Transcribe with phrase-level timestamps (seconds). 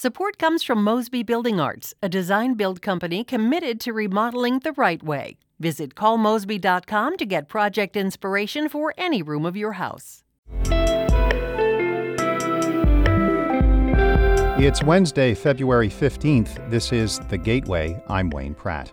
[0.00, 5.02] Support comes from Mosby Building Arts, a design build company committed to remodeling the right
[5.02, 5.38] way.
[5.58, 10.22] Visit callmosby.com to get project inspiration for any room of your house.
[14.60, 16.70] It's Wednesday, February 15th.
[16.70, 18.00] This is The Gateway.
[18.08, 18.92] I'm Wayne Pratt.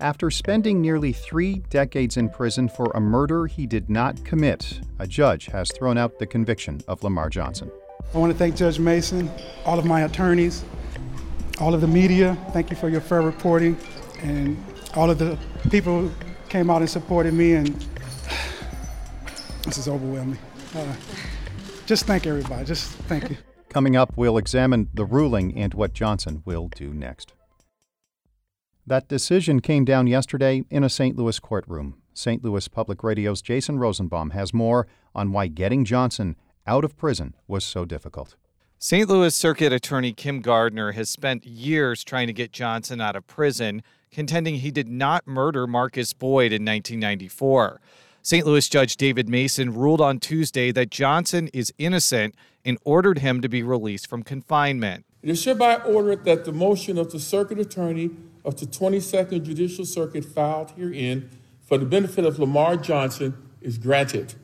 [0.00, 5.06] After spending nearly three decades in prison for a murder he did not commit, a
[5.06, 7.70] judge has thrown out the conviction of Lamar Johnson.
[8.14, 9.30] I want to thank Judge Mason,
[9.64, 10.64] all of my attorneys,
[11.60, 12.36] all of the media.
[12.52, 13.76] Thank you for your fair reporting,
[14.22, 14.56] and
[14.94, 15.38] all of the
[15.70, 16.10] people who
[16.48, 17.54] came out and supported me.
[17.54, 17.68] And
[19.64, 20.38] this is overwhelming.
[20.74, 20.94] Uh,
[21.84, 22.64] just thank everybody.
[22.64, 23.36] Just thank you.
[23.68, 27.34] Coming up, we'll examine the ruling and what Johnson will do next.
[28.86, 31.16] That decision came down yesterday in a St.
[31.16, 32.00] Louis courtroom.
[32.14, 32.42] St.
[32.42, 37.64] Louis Public Radio's Jason Rosenbaum has more on why getting Johnson out of prison was
[37.64, 38.36] so difficult.
[38.78, 39.08] St.
[39.08, 43.82] Louis Circuit Attorney Kim Gardner has spent years trying to get Johnson out of prison,
[44.10, 47.80] contending he did not murder Marcus Boyd in 1994.
[48.22, 48.44] St.
[48.44, 53.48] Louis Judge David Mason ruled on Tuesday that Johnson is innocent and ordered him to
[53.48, 55.06] be released from confinement.
[55.22, 58.10] It is hereby ordered that the motion of the Circuit Attorney
[58.44, 61.30] of the 22nd Judicial Circuit filed herein
[61.64, 64.34] for the benefit of Lamar Johnson is granted.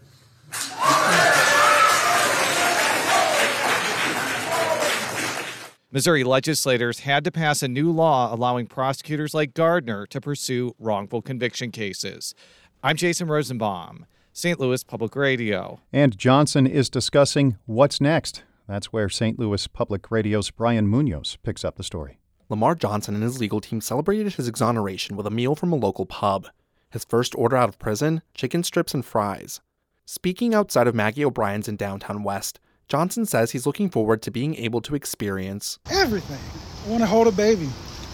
[5.95, 11.21] Missouri legislators had to pass a new law allowing prosecutors like Gardner to pursue wrongful
[11.21, 12.35] conviction cases.
[12.83, 14.59] I'm Jason Rosenbaum, St.
[14.59, 15.81] Louis Public Radio.
[15.93, 18.43] And Johnson is discussing what's next.
[18.67, 19.39] That's where St.
[19.39, 22.19] Louis Public Radio's Brian Munoz picks up the story.
[22.49, 26.07] Lamar Johnson and his legal team celebrated his exoneration with a meal from a local
[26.07, 26.49] pub.
[26.89, 29.61] His first order out of prison chicken strips and fries.
[30.07, 32.61] Speaking outside of Maggie O'Brien's in downtown West,
[32.93, 36.39] Johnson says he's looking forward to being able to experience everything.
[36.85, 37.67] I want to hold a baby.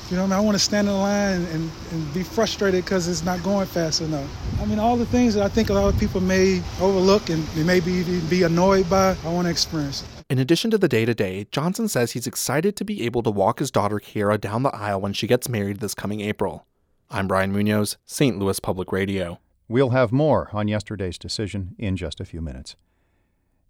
[0.08, 0.32] You know, I, mean?
[0.34, 4.02] I want to stand in line and, and be frustrated because it's not going fast
[4.02, 4.30] enough.
[4.62, 7.44] I mean, all the things that I think a lot of people may overlook and
[7.66, 10.04] maybe even be annoyed by, I want to experience.
[10.30, 13.32] In addition to the day to day, Johnson says he's excited to be able to
[13.32, 16.68] walk his daughter Kira down the aisle when she gets married this coming April.
[17.10, 18.38] I'm Brian Munoz, St.
[18.38, 19.40] Louis Public Radio.
[19.66, 22.76] We'll have more on yesterday's decision in just a few minutes.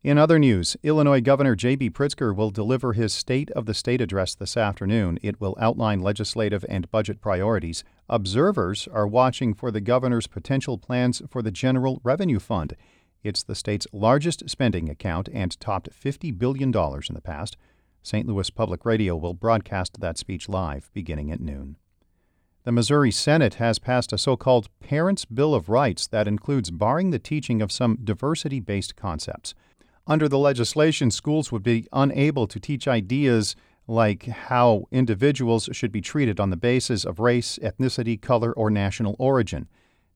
[0.05, 1.91] In other news, Illinois Governor J.B.
[1.91, 5.19] Pritzker will deliver his State of the State address this afternoon.
[5.23, 7.83] It will outline legislative and budget priorities.
[8.09, 12.77] Observers are watching for the governor's potential plans for the General Revenue Fund.
[13.25, 17.57] It's the state's largest spending account and topped $50 billion in the past.
[18.01, 18.25] St.
[18.25, 21.77] Louis Public Radio will broadcast that speech live beginning at noon.
[22.63, 27.11] The Missouri Senate has passed a so called Parents' Bill of Rights that includes barring
[27.11, 29.55] the teaching of some diversity based concepts.
[30.09, 33.55] Under the legislation, schools would be unable to teach ideas
[33.87, 39.17] like how individuals should be treated on the basis of race, ethnicity, color, or national
[39.19, 39.69] origin.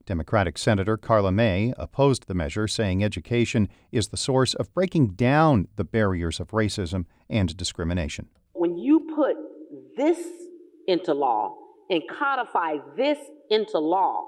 [0.07, 5.67] Democratic Senator Karla May opposed the measure, saying education is the source of breaking down
[5.75, 8.29] the barriers of racism and discrimination.
[8.53, 9.35] When you put
[9.95, 10.17] this
[10.87, 11.55] into law
[11.91, 13.19] and codify this
[13.51, 14.25] into law,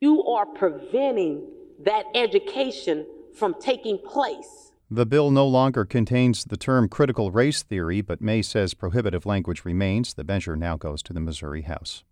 [0.00, 1.48] you are preventing
[1.84, 4.72] that education from taking place.
[4.90, 9.64] The bill no longer contains the term critical race theory, but May says prohibitive language
[9.64, 10.14] remains.
[10.14, 12.04] The measure now goes to the Missouri House.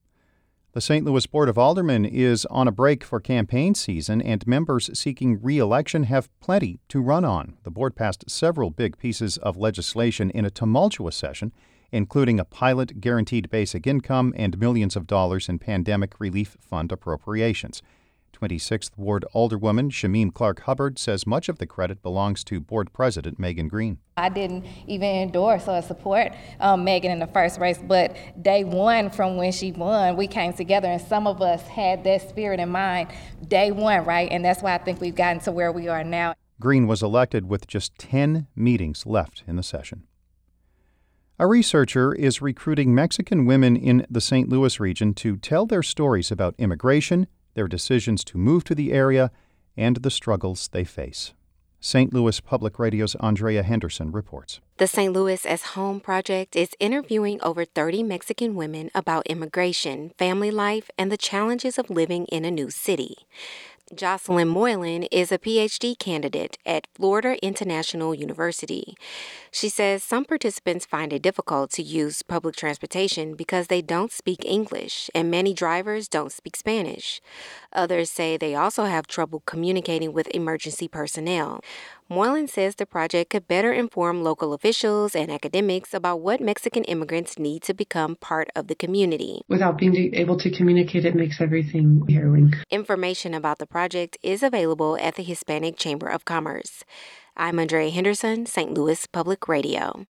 [0.76, 1.06] The St.
[1.06, 5.56] Louis Board of Aldermen is on a break for campaign season, and members seeking re
[5.56, 7.56] election have plenty to run on.
[7.62, 11.52] The board passed several big pieces of legislation in a tumultuous session,
[11.92, 17.80] including a pilot guaranteed basic income and millions of dollars in pandemic relief fund appropriations.
[18.36, 23.38] 26th Ward Alderwoman Shameem Clark Hubbard says much of the credit belongs to Board President
[23.38, 23.98] Megan Green.
[24.16, 29.10] I didn't even endorse or support um, Megan in the first race, but day one
[29.10, 32.68] from when she won, we came together and some of us had that spirit in
[32.68, 33.08] mind
[33.48, 34.30] day one, right?
[34.30, 36.34] And that's why I think we've gotten to where we are now.
[36.60, 40.04] Green was elected with just 10 meetings left in the session.
[41.38, 44.48] A researcher is recruiting Mexican women in the St.
[44.48, 47.26] Louis region to tell their stories about immigration
[47.56, 49.32] their decisions to move to the area,
[49.76, 51.32] and the struggles they face.
[51.80, 52.12] St.
[52.12, 54.60] Louis Public Radio's Andrea Henderson reports.
[54.78, 55.12] The St.
[55.12, 61.12] Louis as Home Project is interviewing over 30 Mexican women about immigration, family life, and
[61.12, 63.16] the challenges of living in a new city.
[63.94, 68.96] Jocelyn Moylan is a PhD candidate at Florida International University.
[69.52, 74.44] She says some participants find it difficult to use public transportation because they don't speak
[74.44, 77.20] English and many drivers don't speak Spanish.
[77.76, 81.60] Others say they also have trouble communicating with emergency personnel.
[82.08, 87.38] Moylan says the project could better inform local officials and academics about what Mexican immigrants
[87.38, 89.42] need to become part of the community.
[89.46, 92.54] Without being able to communicate, it makes everything harrowing.
[92.70, 96.82] Information about the project is available at the Hispanic Chamber of Commerce.
[97.36, 98.72] I'm Andrea Henderson, St.
[98.72, 100.06] Louis Public Radio.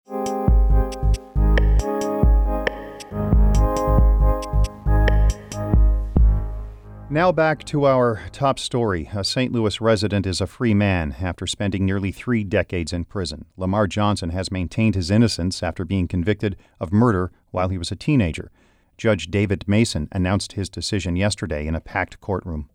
[7.14, 9.08] Now back to our top story.
[9.14, 9.52] A St.
[9.52, 13.46] Louis resident is a free man after spending nearly three decades in prison.
[13.56, 17.96] Lamar Johnson has maintained his innocence after being convicted of murder while he was a
[17.96, 18.50] teenager.
[18.98, 22.68] Judge David Mason announced his decision yesterday in a packed courtroom.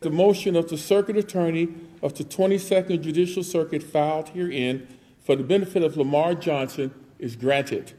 [0.00, 1.68] The motion of the Circuit Attorney
[2.00, 4.88] of the 22nd Judicial Circuit filed herein
[5.22, 7.92] for the benefit of Lamar Johnson is granted.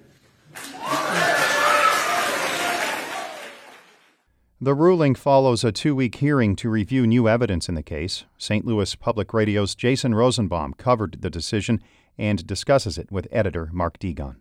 [4.63, 8.24] The ruling follows a two week hearing to review new evidence in the case.
[8.38, 8.65] St.
[8.65, 11.83] Louis Public Radio's Jason Rosenbaum covered the decision
[12.18, 14.38] and discusses it with editor Mark Degon.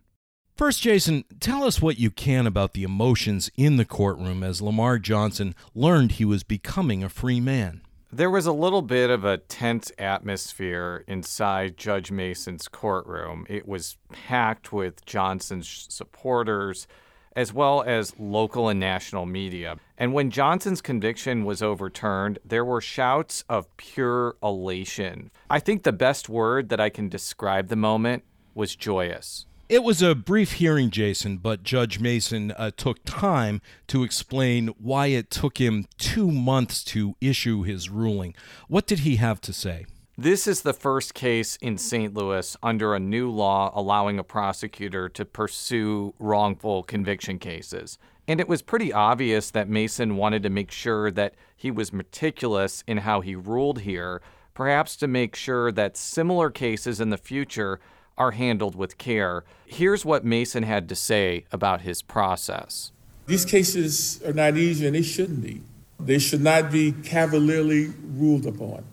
[0.55, 4.97] First, Jason, tell us what you can about the emotions in the courtroom as Lamar
[4.97, 7.81] Johnson learned he was becoming a free man.
[8.09, 13.45] There was a little bit of a tense atmosphere inside Judge Mason's courtroom.
[13.49, 16.87] It was packed with Johnson's supporters
[17.35, 19.77] as well as local and national media.
[19.97, 25.31] And when Johnson's conviction was overturned, there were shouts of pure elation.
[25.49, 29.45] I think the best word that I can describe the moment was joyous.
[29.69, 35.07] It was a brief hearing, Jason, but Judge Mason uh, took time to explain why
[35.07, 38.35] it took him two months to issue his ruling.
[38.67, 39.85] What did he have to say?
[40.17, 42.13] This is the first case in St.
[42.13, 47.97] Louis under a new law allowing a prosecutor to pursue wrongful conviction cases.
[48.27, 52.83] And it was pretty obvious that Mason wanted to make sure that he was meticulous
[52.85, 54.21] in how he ruled here,
[54.53, 57.79] perhaps to make sure that similar cases in the future
[58.15, 59.43] are handled with care.
[59.65, 62.91] Here's what Mason had to say about his process.
[63.25, 65.63] These cases are not easy and they shouldn't be.
[65.99, 68.85] They should not be cavalierly ruled upon.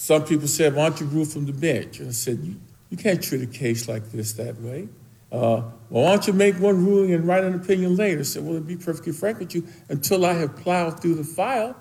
[0.00, 1.98] Some people said, why don't you rule from the bench?
[1.98, 2.54] And I said, you,
[2.88, 4.88] you can't treat a case like this that way.
[5.32, 8.20] Uh, well, why don't you make one ruling and write an opinion later?
[8.20, 11.24] I said, well, to be perfectly frank with you, until I have plowed through the
[11.24, 11.74] file,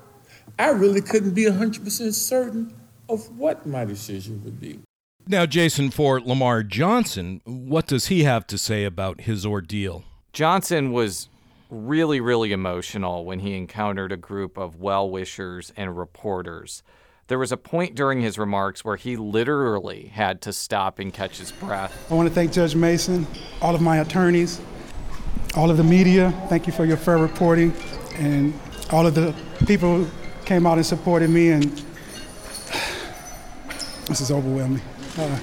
[0.58, 2.74] I really couldn't be 100% certain
[3.08, 4.80] of what my decision would be.
[5.28, 10.06] Now, Jason, for Lamar Johnson, what does he have to say about his ordeal?
[10.34, 11.30] Johnson was
[11.70, 16.82] really, really emotional when he encountered a group of well wishers and reporters.
[17.28, 21.40] There was a point during his remarks where he literally had to stop and catch
[21.40, 22.10] his breath.
[22.10, 23.28] I want to thank Judge Mason,
[23.62, 24.62] all of my attorneys,
[25.54, 26.32] all of the media.
[26.48, 27.74] Thank you for your fair reporting,
[28.16, 28.54] and
[28.92, 29.36] all of the
[29.66, 30.08] people who
[30.46, 31.50] came out and supported me.
[31.50, 31.64] And
[34.06, 34.82] this is overwhelming.
[35.18, 35.38] Uh,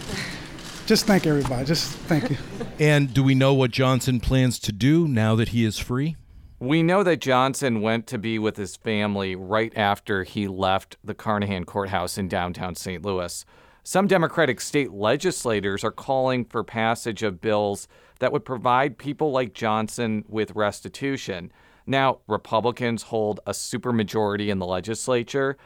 [0.87, 1.67] just thank everybody.
[1.67, 2.39] Just thank you.
[2.79, 6.17] And do we know what Johnson plans to do now that he is free?
[6.65, 11.13] We know that Johnson went to be with his family right after he left the
[11.13, 13.05] Carnahan Courthouse in downtown St.
[13.05, 13.45] Louis.
[13.83, 17.87] Some Democratic state legislators are calling for passage of bills
[18.19, 21.53] that would provide people like Johnson with restitution.
[21.87, 25.59] Now, Republicans hold a supermajority in the legislature,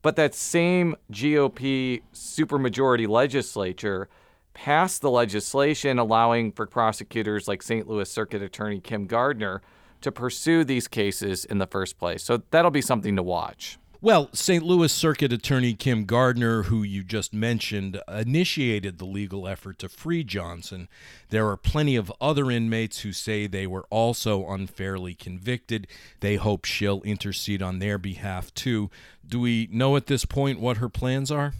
[0.00, 4.08] but that same GOP supermajority legislature
[4.54, 7.86] passed the legislation allowing for prosecutors like St.
[7.86, 9.60] Louis Circuit Attorney Kim Gardner
[10.06, 12.22] to pursue these cases in the first place.
[12.22, 13.76] So that'll be something to watch.
[14.00, 14.62] Well, St.
[14.62, 20.22] Louis Circuit Attorney Kim Gardner, who you just mentioned, initiated the legal effort to free
[20.22, 20.88] Johnson.
[21.30, 25.88] There are plenty of other inmates who say they were also unfairly convicted.
[26.20, 28.90] They hope she'll intercede on their behalf, too.
[29.26, 31.54] Do we know at this point what her plans are?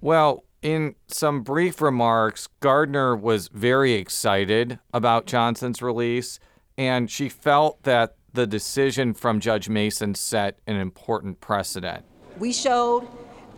[0.00, 6.38] Well, in some brief remarks, Gardner was very excited about Johnson's release
[6.80, 12.06] and she felt that the decision from Judge Mason set an important precedent.
[12.38, 13.06] We showed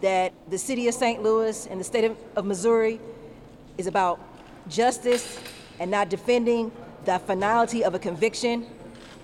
[0.00, 1.23] that the city of St.
[1.23, 2.99] Louis and the state of, of Missouri
[3.79, 4.19] is about
[4.69, 5.38] justice
[5.79, 6.73] and not defending
[7.05, 8.67] the finality of a conviction.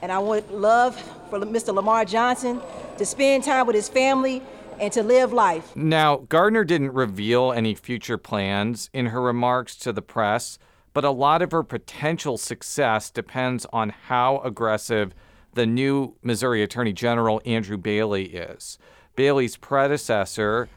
[0.01, 0.95] And I would love
[1.29, 1.75] for Mr.
[1.75, 2.61] Lamar Johnson
[2.99, 4.43] to spend time with his family
[4.79, 5.75] and to live life.
[5.75, 10.57] Now, Gardner didn't reveal any future plans in her remarks to the press
[10.99, 15.15] but a lot of her potential success depends on how aggressive
[15.55, 18.79] the new Missouri Attorney General Andrew Bailey is.
[19.15, 20.69] Bailey's predecessor,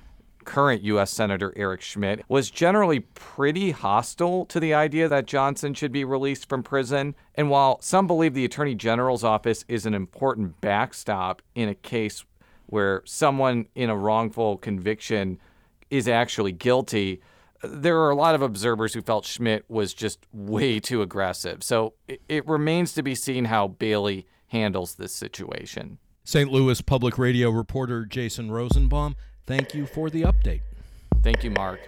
[0.46, 1.10] current U.S.
[1.10, 6.48] Senator Eric Schmitt, was generally pretty hostile to the idea that Johnson should be released
[6.48, 7.16] from prison.
[7.34, 12.24] And while some believe the Attorney General's office is an important backstop in a case
[12.68, 15.40] where someone in a wrongful conviction
[15.90, 17.22] is actually guilty,
[17.64, 21.64] there are a lot of observers who felt Schmitt was just way too aggressive.
[21.64, 25.98] So it, it remains to be seen how Bailey handles this situation.
[26.24, 26.52] St.
[26.52, 29.16] Louis Public Radio reporter Jason Rosenbaum,
[29.46, 30.62] thank you for the update.
[31.24, 31.80] Thank you, Mark.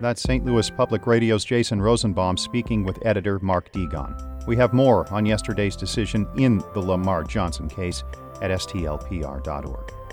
[0.00, 0.44] That's St.
[0.44, 4.46] Louis Public Radio's Jason Rosenbaum speaking with editor Mark Degon.
[4.46, 8.04] We have more on yesterday's decision in the Lamar Johnson case
[8.42, 10.03] at stlpr.org.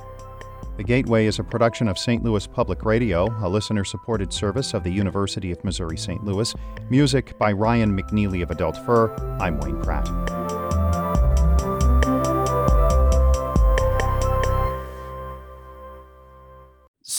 [0.82, 2.24] The Gateway is a production of St.
[2.24, 6.24] Louis Public Radio, a listener supported service of the University of Missouri St.
[6.24, 6.56] Louis.
[6.90, 9.14] Music by Ryan McNeely of Adult Fur.
[9.40, 10.41] I'm Wayne Pratt.